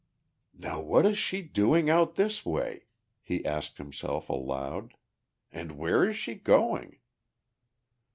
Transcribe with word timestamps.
"Now 0.57 0.81
what 0.81 1.05
is 1.05 1.19
she 1.19 1.43
doing 1.43 1.87
out 1.87 2.15
this 2.15 2.43
way?" 2.43 2.85
he 3.21 3.45
asked 3.45 3.77
himself 3.77 4.29
aloud. 4.29 4.95
"And 5.51 5.73
where 5.73 6.09
is 6.09 6.17
she 6.17 6.33
going?" 6.33 6.97